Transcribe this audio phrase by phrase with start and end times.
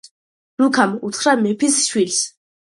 [0.61, 2.19] რუქამ უთხრა მეფის შვილს: